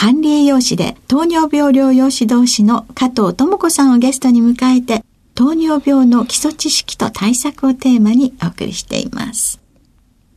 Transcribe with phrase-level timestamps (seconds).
[0.00, 5.04] 管理栄養士で糖尿病療養指導士の加藤智子さんをゲストに迎えて、
[5.34, 9.60] 糖尿病の基礎知識と対策をテーマにお送りしています。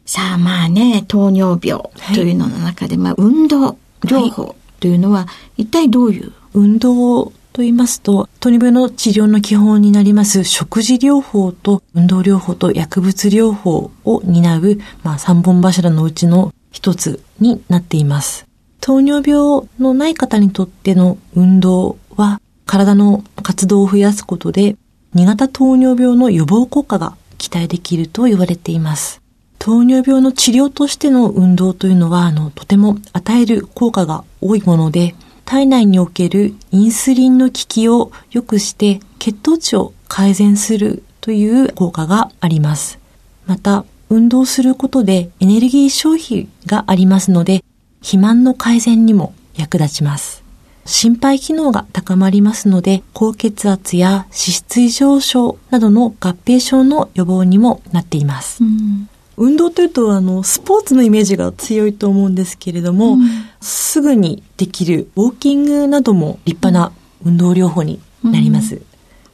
[0.03, 1.83] さあまあね、糖尿病
[2.15, 6.31] というのの中で、はい、まあ運動療法というのは一体どういう？
[6.55, 18.47] 運動と言いますと、糖尿病の治療の基本になります食事療法と運動療法と薬物療法を担う、まあ、三本柱のうちの一つになっています。
[18.81, 24.75] 糖尿病のない方にとっての運動は体の活動を増やすことで
[25.15, 29.21] 2型糖尿病の予防効果が期待できると言われています。
[29.59, 35.13] 糖尿病の治療としての運動というのは、あの、とても与える効果が多いもので、
[35.45, 42.99] 体内におけるインスリンの効きを良くして血糖値を改善するという効果があります。
[43.45, 47.63] また、運動することでエネルギー消費がありますので、
[48.01, 50.43] 肥満の改善にも役立ちます。
[50.85, 58.63] 心肺機能が高まりますので、高血圧や脂質異常症などの合併症の予防にもなっています。
[58.63, 59.07] うん
[59.37, 63.21] 運動というと、あの、スポーツのイメージが強いと思うんですけれども、うん、
[63.59, 66.93] すぐにできるウォーキングなども立派な
[67.25, 68.75] 運動療法になります。
[68.75, 68.85] うん、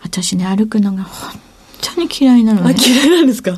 [0.01, 1.37] 私ね、歩くのが本
[1.81, 2.75] 当に嫌いなのね。
[2.77, 3.55] 嫌いなんですか？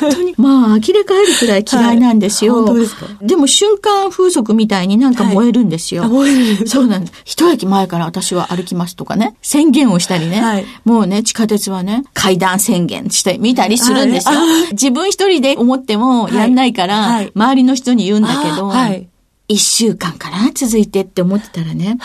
[0.00, 0.34] 本当に。
[0.36, 2.56] まあ、呆れ返るくらい嫌いなんですよ。
[2.56, 3.06] はい、本当ですか？
[3.20, 6.02] でも瞬間風速みたいになんか燃えるんですよ。
[6.02, 7.12] はい、燃えるそうなんです。
[7.24, 10.40] 一駅前から私は歩きますとかね、宣言をしたりね。
[10.40, 14.34] はい、もうね、地下鉄はね、階段宣言してみたりするんですよ。
[14.72, 18.72] 自分一人で思ってもやんないから、周りの人に言うんだけど、
[19.48, 21.98] 一週間から続いてって思ってたらね、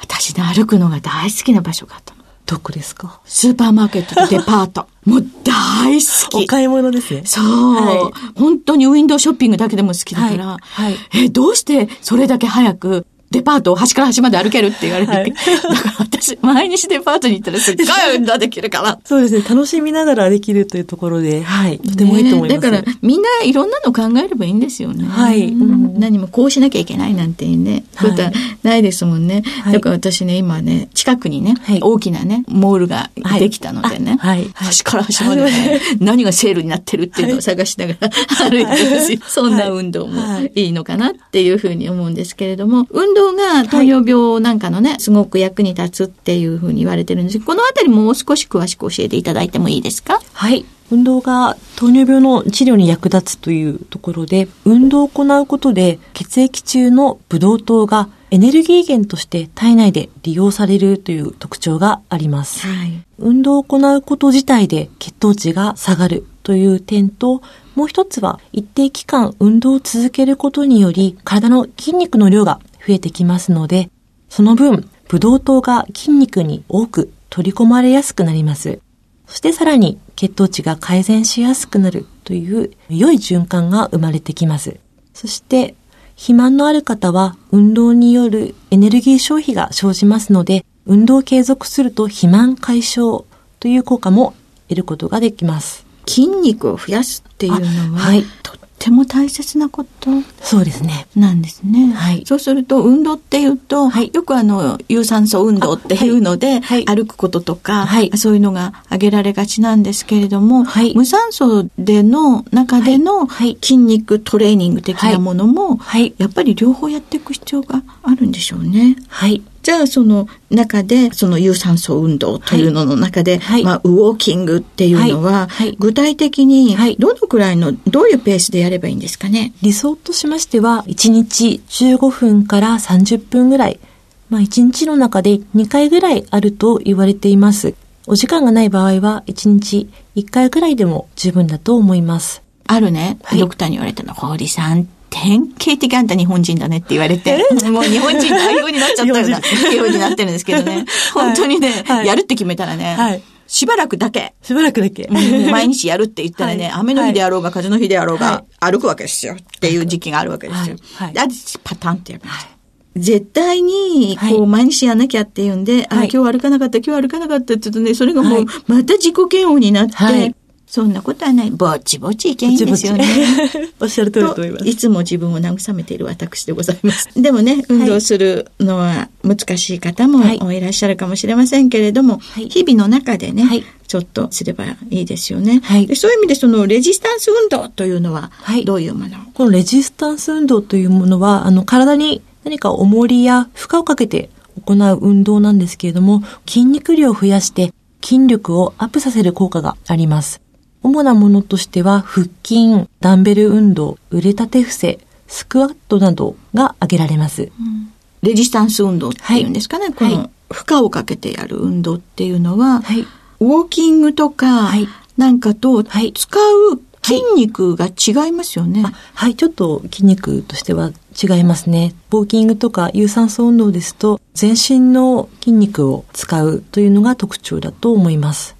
[0.00, 2.13] 私ね、歩くのが大好きな場所があった。
[2.46, 3.20] どこですか？
[3.24, 4.86] スーパーマーケットとデパート。
[5.06, 6.44] もう大好き。
[6.44, 7.22] お買い物ですね。
[7.24, 7.44] そう、
[7.74, 10.46] はい、本当にウィンドウショッピングだけでも好きだから。
[10.46, 10.58] はい。
[10.60, 18.98] はい、え、どうしてそれだけ早くデパートを端から端まで歩けるって言われて、はい、だから私、毎日デパートに行ったらすっごい運動できるから。
[19.04, 19.44] そうですね。
[19.48, 21.80] 楽しみながらできるというところで、はい。
[21.80, 22.60] とてもいいと思います。
[22.60, 25.04] だから、みんないろんなの考えればいいんですよね。
[25.04, 25.48] はい。
[25.48, 28.30] うん、何もこうしなきゃいけないなんていうね、ことは
[28.62, 29.42] ないですもんね。
[29.64, 34.48] はい、だから私ね、今ね、近くにね、はい、大きなね、モールができたのでね、はい。
[34.54, 38.10] 端から端までね、何がセールになってるっていうのを探しながら
[38.50, 40.22] 歩いてるし、そんな運動も
[40.54, 50.64] いいのかなっていうふうに思うんですけれども、運動動が糖尿病なんかのね、すごく役に立つっていうふうに言われてるんですこのあたりもう少し詳しく教えていただいてもいいですかはい。
[50.90, 62.66] 運動が糖尿病の治療に役立つというところで、運動を行うことで血液中のブドウ糖がエネルギー源として体内で利用されるという特徴があります。
[62.66, 67.42] はい、運動を行うこと自体で血糖値が下がるという点と、
[67.74, 73.90] もう一つは一定期間運動を続けることにより体の筋肉の量が増えてきますので、
[74.28, 78.80] その分、ブドウ糖が筋肉に多く取り込まれやすくなります。
[79.26, 84.78] そしてさらに血糖値が改善しやすくなるという良い循環が生まれてきます。
[85.14, 85.74] そして、
[86.16, 93.24] 肥満のある方は運動によるエネルギー消費が生じますので、運動を継続すると肥満解消
[93.60, 94.34] という効果も
[94.68, 95.86] 得ることができます。
[96.06, 100.10] 筋肉を増やすっていうのは、はい、とっても大切なこと
[100.42, 101.06] そうですね。
[101.16, 101.90] なんですね。
[101.94, 102.22] はい。
[102.26, 118.96] そうすると、運動っていうと、はい、よくあの、有酸素運動っていうので、はい、歩くこととか、はい、そういうのが挙げられがちなんですけれども、はい、無酸素での中での筋肉トレーニング的なものも、はい、やっぱり両方やっていく必要があるんでしょうね。
[119.08, 119.42] はい。
[119.64, 129.54] じゃあその中でその有酸素運動というのの中で、はい、まあ、ウォーキングっていうのは、はい、具体的にどのくらいのどういうペースでやればいいんですかね？
[129.62, 133.80] 理想としましては1日15分から30分ぐらい、
[134.28, 137.74] まあ、1日の中で2回ぐらいあると言われています。
[138.06, 142.42] お時間がない場合は1日1回ぐらいでも十分だと思います。
[142.66, 147.38] あるね、ドクターに言われたの、堀さん典型的あんた日本人だねって言われて、
[147.70, 149.40] もう日本人代表になっちゃったような
[149.72, 150.84] 表になってるんですけどね。
[151.14, 154.34] 本当にね、はい、やるって決めたらね、はい、しばらくだけ。
[154.42, 155.08] しばらくだけ。
[155.08, 159.34] 毎日やるって言ったらね、はい、雨の日であろうが風の日であろうが、歩くわけですよ。
[159.34, 160.76] っていう時期があるわけですよ。
[160.96, 161.12] はい。
[161.12, 161.20] で、
[161.62, 162.48] パタンってやるんですよ。
[162.96, 170.34] 絶対に、こう、毎日やんなきゃっていうんで、あ、今日歩かなかった、今日歩かなかったって言うとね、それがもう、また自己嫌悪になって、
[170.66, 171.50] そんなことはない。
[171.50, 173.04] ぼちぼちいけんですよね。
[173.80, 174.68] おっしゃる通りと思います。
[174.68, 177.08] いつも自分を慰めている私でございます。
[177.14, 185.60] でもね、運動するのは難しい方もいらっしゃるかもしれませんけれども、はい、日々の中でね、はい、ちょっとすればいいですよね。
[185.62, 188.32] はい、でそういう意味でそのレジスタンス運動というのは、
[188.64, 194.30] どういうもの、このレジスタンス運動というものは、あの、体に何か重りや負荷をかけて
[194.64, 197.72] 行う運動なんですけれども、筋肉量を増やして
[198.02, 200.43] 筋力をアップさせる効果があります。
[200.84, 207.42] 主なものとしては、腹筋、ダンベル運動、腕立て伏せ、スクワットなどが挙げられます。
[207.42, 207.90] うん、
[208.22, 214.70] レジスタンス運動っていうんですかね、はい、この負荷をかけてやる運動っていうのは、はい、ウォーキングとか
[215.16, 220.92] なんかと使う筋肉が違いますよね、はい、はい、ちょっと筋肉としては
[221.22, 221.94] 違いますね。
[222.10, 228.56] ウォーキングとか有酸素運動ですと、全身の筋肉を使うというのが特徴だと思います。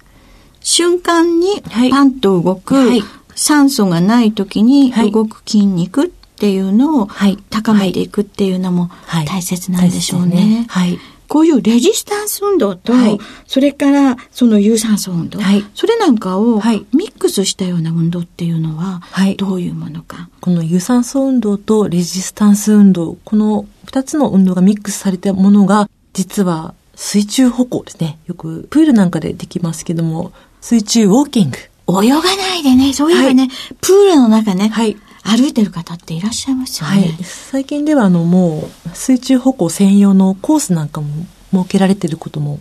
[0.75, 3.01] 瞬間にパンと動く、はい、
[3.33, 7.07] 酸素がない時に動く筋肉っていうのを
[7.49, 8.89] 高めていくっていうのも
[9.25, 10.65] 大切なんでしょうね。
[10.67, 10.99] はい、
[11.29, 13.17] こういうレジスタンス運動と、はい、
[13.47, 16.57] それからその有酸素運動、はい、それなんかを
[16.91, 19.01] ミックスしたような運動っていうのは、
[19.37, 20.27] どういうものか？
[20.41, 28.19] この有酸素運動とレジスタンス運動、この二つの運動がミックスされたものが、実は水中歩行ですね。
[28.25, 30.33] よくプールなんかでできますけども、
[30.65, 31.57] 水中ウォーキング。
[31.87, 37.01] 泳がないでね、そういえばね、はい、プールの中ね、はい、歩いてる方っていらっしゃいますよね。
[37.01, 42.59] はい、最近ではあのもう水中歩行専用のコースなんかも設けられていることも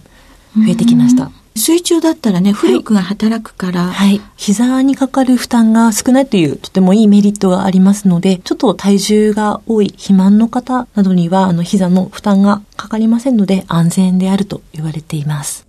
[0.55, 1.31] 増えてきました。
[1.56, 15.64] 水中だったらね、浮力が働くから、はい、膝にかかる負担が少ないというとてもいいメリットがありますので、ちょっと体重が多い肥満の方などには、あの、膝の負担がかかりませんので、安全であると言われています。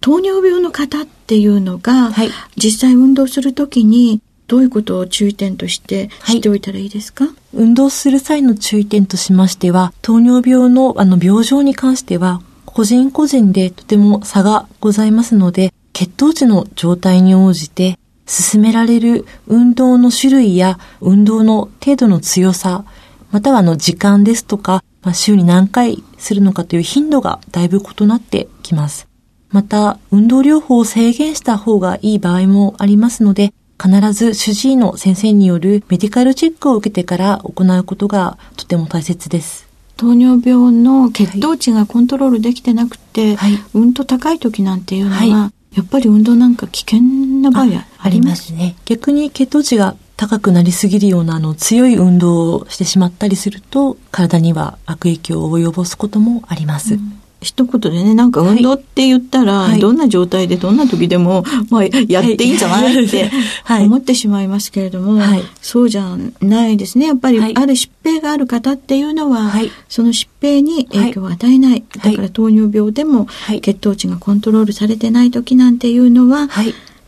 [0.00, 22.84] 糖尿病の方っていうのが、はい、実際運動するときにどういうことを注意点として知っておいたらいいですか、はい、運動する際の注意点としましては、糖尿病のあの病状に関しては、個人個人でとても差がございますので、血糖値の状態に応じて、進められる運動の種類や運動の程度の強さ、
[23.30, 29.08] またはあの時間ですとか、まあ、週に何回するのかという頻度がだいぶ異なってきます。
[29.56, 39.66] また、運動療法を制限した方がいい場合もありますので、必ず主治医の先生によるメディカルチェックを受けてから行うことがとても大切です。
[39.96, 47.00] 糖尿病の血糖値がコントロールできてなくて、はい、うんと高い時なんていうのは、はい、やっぱり運動なんか危険
[47.40, 48.76] な場合ありますね。
[48.84, 56.96] 逆に血糖値が高くなりすぎるようなあの強い運動をしてしまったりすると体には悪影響を及ぼすこともあります。
[56.96, 57.15] うん
[57.46, 63.04] 一言でね、なんか運動って言ったら、はい、どんな状態でどんな時でも、 まあ、やっていいんじゃない？
[63.04, 63.30] って
[63.80, 67.06] 思ってしまいますけれども、はい、そうじゃないですね。
[67.06, 69.52] やっぱり、ある疾病がある方っていうのは、
[69.88, 71.84] その疾病に影響を与えない。
[72.02, 73.28] だから糖尿病でも、
[73.62, 76.48] 血糖値がコントロールされてない時なんていうのは、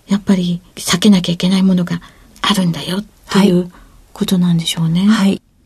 [0.09, 2.00] やっぱり避けなきゃいけないものが
[2.40, 3.71] あるんだよっていう
[4.12, 5.07] ことなんでしょうね。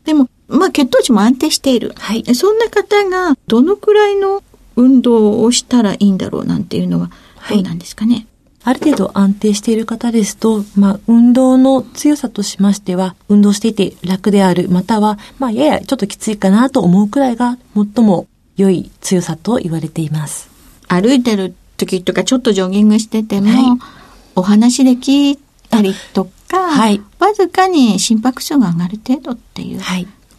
[0.05, 1.93] でも、まあ血糖値も安定している。
[1.97, 4.43] はい、そんな方がどのくらいの
[4.75, 7.11] 運動をしたらいいんだろうなんていうのは
[7.49, 8.27] どうなんですかね、
[8.61, 20.49] はい、ある程度安定している方ですと、まあ、運動の強さとしましては、運動していて楽である、または、まあ、ややちょっときついかなと思うくらいが最も良い強さと言われています。
[20.87, 23.79] 歩いてる時とか、ちょっとジョギングしてても、はい、
[24.35, 25.37] お話でき
[25.69, 29.79] たりとか、はい、わずかに心拍数が上がる程度っていう。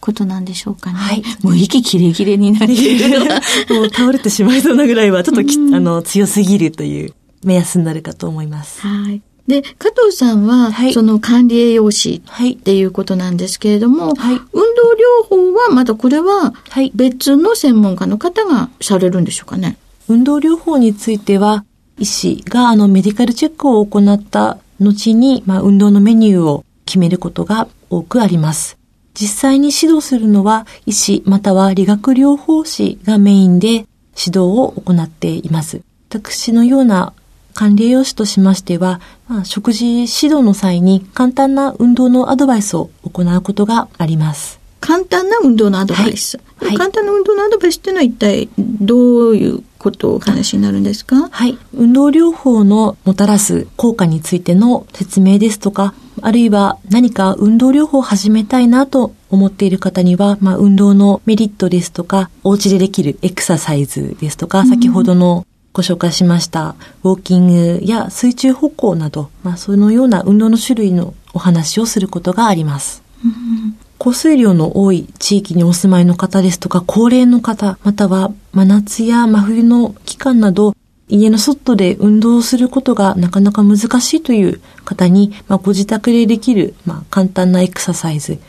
[0.05, 0.97] はいことなんでしょうかね。
[0.97, 1.23] はい。
[1.41, 3.09] もう息切れ切れになっている。
[3.73, 8.81] もう倒れてしまいそうなぐらいは、ちょっとき、あの、強すぎるという目安になるかと思います。
[8.81, 9.21] はい。
[9.47, 16.53] で、加藤さんは、はい、その管理栄養士っていうことなんですけれども、はい、運動療法はまだこれは
[16.93, 19.77] 別の専門家の方がされるんでしょうかね。
[20.07, 21.65] 運動療法については、
[21.97, 28.77] 医師があのメディカルチェックを行った後に、まあ、運動のメニューを決めることが多くあります。
[29.15, 33.87] 実際に指導するのは医師または理学療法士がメインで指
[34.27, 35.81] 導を行っています。
[36.09, 37.13] 私のような
[37.53, 44.59] 管理栄養士としましては、まあ、食事指導の際に簡単な運動のアドバイスを行うことがあります。
[44.81, 46.39] 簡単な運動のアドバイス。
[46.57, 51.29] はい、簡単な運動のアドバイスっていうのは一体どういうことをお話になるんですか？
[51.29, 51.57] はい。
[51.73, 73.03] 運動療法のもたらす効果についての説明ですとか、あるいは何か運動療法を始めたいなと思っている方には、まあ、運動のメリットですとか、お家でできるエクササイズですとか、うん、先ほどのご紹介しましたウォーキングや水中歩行など、まあ、そのような運動の種類のお話をすることがあります。
[73.23, 80.75] うん降水量の多い地域にお住まいの方ですとか、高齢の方、または真夏や真冬の期間など、
[81.07, 88.39] 家の外で運動することがなかなか難しいという方に、まあ、ご自宅でできる、まあ、簡単なエクササイズ、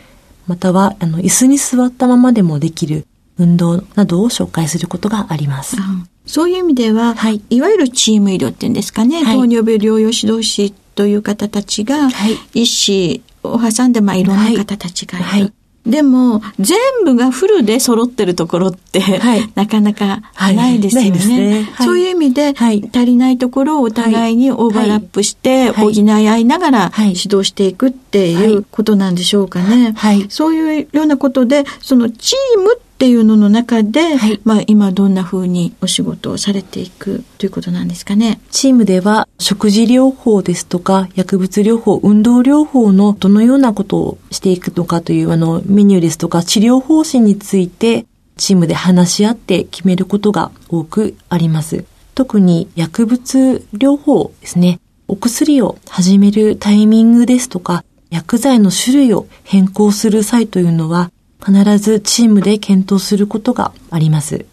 [0.46, 3.06] または、あの、椅子に座ったままでもできる
[3.38, 5.76] 運動などを紹介することがあります。
[5.76, 13.22] うん、そういう意味では、はい、いわゆるチーム医療っていうんですかね、はい、糖尿病療養指導士という方たちが、はい、医師
[13.52, 15.28] を挟んで、まあ、いろんな方たちがいる。
[15.28, 15.52] はい
[15.86, 21.10] でも、全部がフルで揃ってるところって、はい、なかなかないですよね。
[21.10, 29.94] はいねはい、そういう意味で、足りないところをお互いにオーバーラップして、補い合いながら指導していくっていうことなんでしょうかね。
[30.28, 38.40] そういうようなことで、そのチームっていうのの中で、はい、まあ今どんな風にお仕事をされていくということなんですかね。
[38.50, 48.06] チームでは食事療法ですとか薬物療法、運動療法のどのようなことをしていくのかというあのメニューですとか治療方針について
[48.38, 51.84] チームで話し合って決めることが多くあります。
[52.14, 54.80] 特に薬物療法ですね。
[55.06, 61.10] お薬を始めるタイミングですとか薬剤の種類を変更する際というのは
[61.44, 64.46] 必ずチームで検討することがあります。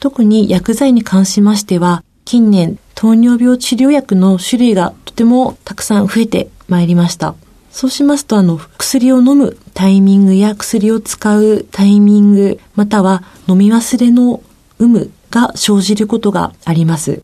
[0.00, 7.34] 特に薬剤に関しましては、近年糖尿病治療薬の種類がとてもたくさん増えてまいりました。
[7.70, 14.42] そうしますと、あの、薬を飲むタイミングや薬を使うタイミング、または飲み忘れの
[14.80, 17.22] 有無が生じることがあります。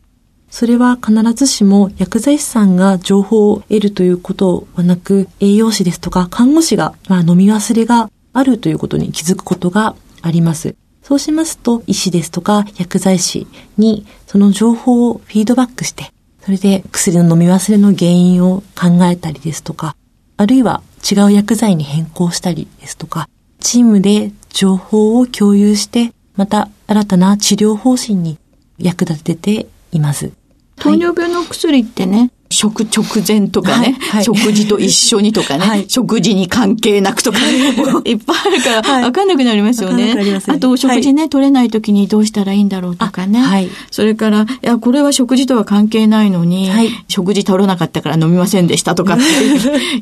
[0.49, 10.75] それは必ずしも薬剤師さんが情報を得るということはなく、栄養士ですとか看護師が、まあ、飲み忘れがあるということに気づくことがあります。
[11.01, 16.11] そうしますと、医師ですとか薬剤師にその情報をフィードバックして、
[16.41, 19.95] それで薬の飲み忘れの原因を考えたりですとか、
[20.35, 23.29] あるいは違う薬剤に変更したりですとか、
[23.61, 28.37] チームで情報を共有して、また新たな治療方針に
[28.77, 30.33] 役立てています。
[30.77, 38.13] 糖尿病の薬ってね、食直前とかね、はいはい、食事と一緒にとかね、はい、食事に関係なくとか、い。
[38.13, 40.15] っぱいあるから分かんなくなりますよね。
[40.47, 43.69] あと、食事ね、取れない時にどうしたらいいんだろうとかね。
[43.89, 46.69] それから、いや、これは食事とは関係ないのに、
[47.07, 49.23] 食事取らなかったから飲みませんでしたとかって、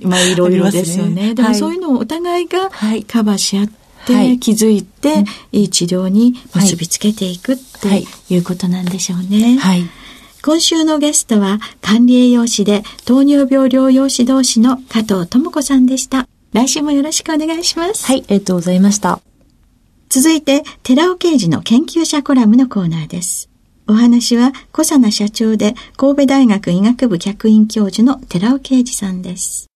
[0.06, 1.34] まあ、いろいろですよね。
[1.34, 2.70] でもそういうのをお互いが
[3.08, 3.68] カバーし合っ
[4.06, 9.58] て、気づいて、いい治療に結びつけていくっていうことなんでしょうね。
[9.58, 9.88] はい
[10.46, 16.28] 今週のゲストは管理栄養士で糖尿病療養指導士の加藤智子さんでした。
[16.52, 18.06] 来週もよろしくお願いします。
[18.06, 19.22] はい、ありがとうございました。
[20.10, 23.50] 続いて、寺尾刑事の研究者コラムのコーナーです。
[23.88, 29.68] お話は、小佐奈社長で神戸大学医学部客員教授の寺尾啓二さんです。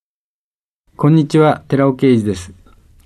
[0.98, 2.52] こんにちは、寺尾啓二です。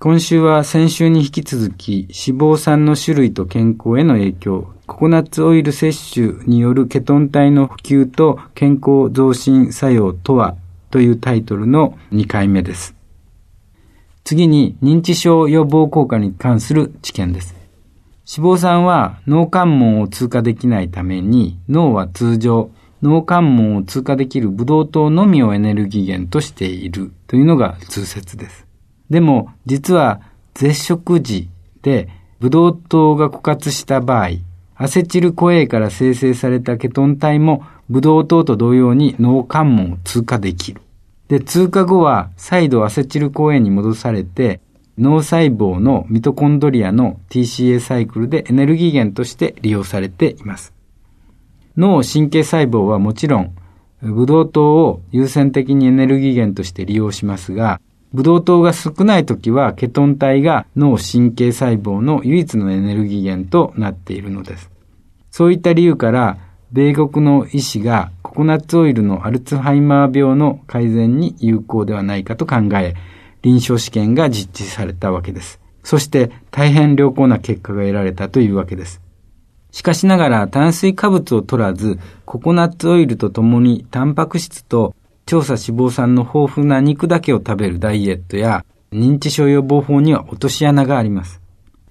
[0.03, 10.55] 今週は先週に引き続き脂肪酸の種類と健康への影響、ココナッツオイル摂取によるケトン体の普及と健康増進作用とは？
[10.89, 12.96] というタイトルの2回目です。
[14.24, 17.53] 次に認知症予防効果に関する知見です。
[18.36, 22.72] 脂肪酸は脳関門を通過できないために脳は通常
[23.03, 28.65] 脳関門を通過できるブドウ糖のみをエネルギー源としているというのが通説です。
[29.12, 30.22] でも、実は
[30.53, 31.50] 絶食時
[31.82, 32.08] で
[32.39, 34.30] ブドウ糖が枯渇した場合、
[34.75, 40.82] アセチルコ A から生成されたケトン体もブドウ糖と同様に脳関門を通過できる。
[41.27, 44.62] で、通過後は再度アセチルコエに戻されて、
[44.98, 50.74] 脳細胞のミトコンドリアの TCA サイクルでエネルギー源として利用されています。
[51.75, 53.53] 脳神経細胞はもちろん、
[54.01, 57.82] ブドウ糖を優先的にエネルギー源として利用しますが、
[58.13, 64.70] ブドウ糖が少ない時はケトン体が脳神経細胞の唯一のエネルギー源となっているのです。
[65.30, 66.38] そういった理由から、
[66.74, 72.96] 米国の医師がココナッツオイルのアルツハイマー病の改善に有効ではないかと考え、
[73.41, 75.60] 臨床試験が実施されたわけです。
[75.84, 79.01] そして大変良好な結果が得られたというわけです。
[79.72, 84.94] しかしながら炭水化物を取らず、ココナッツオイルとともにタンパク質と
[85.32, 91.40] 調査脂肪酸の豊富な肉だけを食べるダイエットや認知症予防法には落とし穴があります。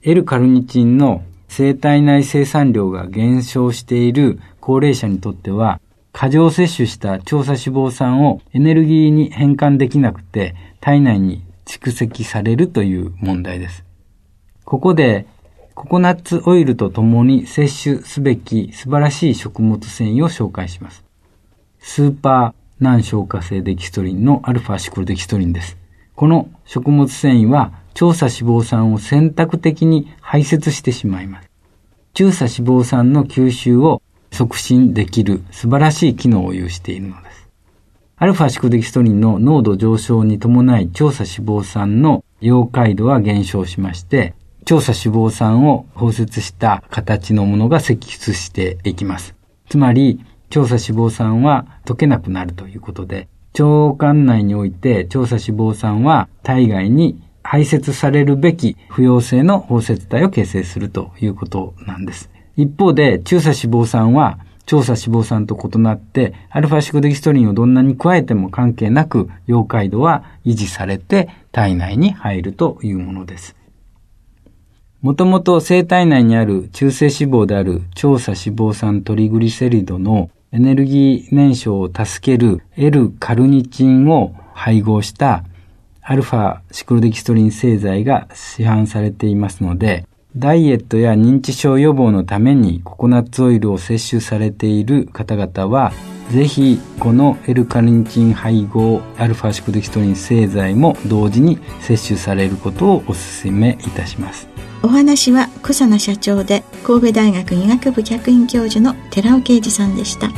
[0.02, 5.80] L カルニチンの生体内生産量が減少している高齢者にとっては、
[6.12, 13.86] 過剰摂取した調査脂肪酸をエネルギーに変換できなくて体内に蓄積されるという問題です。
[14.66, 15.24] ここで
[15.74, 21.02] ココナッツオイルとともに摂取すべき素晴らしい食物繊維を紹介します。
[21.78, 25.76] スーパー難消化性デキストリンのアルファシクロデキストリンです。
[26.16, 31.50] この食物繊維は調査脂肪酸を選択的に排泄してしまいます。
[32.14, 37.48] 中鎖脂肪酸の吸収を促進できる素晴らしい機能を有しているのです。
[38.16, 44.34] アルファシクロデキストリンの濃度上昇に伴い調査脂肪酸の溶解度は減少しまして、
[44.64, 49.34] 調査脂肪酸を包摂した形のものが析出していきます。
[49.68, 53.28] つまり、調査脂肪酸は溶けなくなるということで、
[53.58, 62.30] 腸管内において調査脂肪酸は体外に排泄されるべき不溶性の包摂体を形成するということなんです。
[62.56, 73.56] 一方で、中鎖脂肪酸は調査脂肪酸と異なって、アルファシクデキストリンをどんなに加えても関係なく、溶解度は維持されて体内に入るというものです。
[75.00, 85.44] もともと生体内にある中性脂肪である調査脂肪酸トリグリセリドのエネルギー燃焼を助ける L カルニチンを配合した
[86.02, 95.92] アルファシクロデキストリン製剤が市販されていますので、ダイエットや認知症予防のためにココナッツオイルを摂取されている方々は、
[96.30, 104.48] ぜひこの L カルニチン配合アルファシクデキトリン製剤も同時に摂取されることをお勧めいたします。
[104.82, 110.30] お話は小佐奈社長で神戸大学医学部客員教授の寺尾啓二さんでした。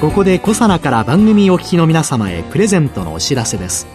[0.00, 3.88] ここでコサナから番組お聞きの皆様へプレゼントのお知らせです。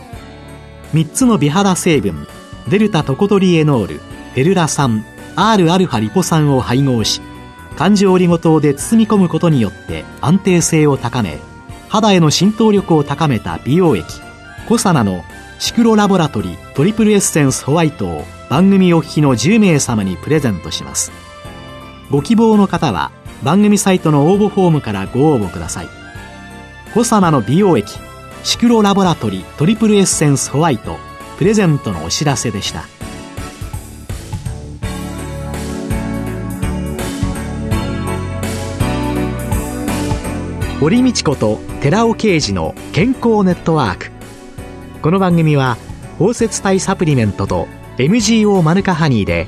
[0.93, 2.27] 3つの美肌成分
[2.67, 4.01] デルタトコトリエノール
[4.35, 5.05] エルラ酸
[5.37, 7.21] Rα リポ酸を配合し
[7.77, 11.39] 環状オリゴ糖で包み込むことによって安定性を高め
[11.87, 14.05] 肌への浸透力を高めた美容液
[14.67, 15.23] コサナの
[15.57, 21.13] シクロラボラトリトリプルエッセンスホワイトを番組お聞きの10名様にプレゼントします。
[22.11, 23.11] ご希望の方は
[23.43, 25.89] 番組サイトの応募フォームからご応募ください。
[26.93, 27.97] コサナの美容液
[28.43, 30.97] シクロラボラトリートリプルエッセンスホワイト
[31.38, 32.84] プレゼントのお知らせでした。
[40.79, 44.12] 堀道子と寺尾啓二の健康ネットワーク。
[45.01, 45.77] この番組は
[46.19, 49.47] 包摂体サプリメントと MGO マヌカハニーで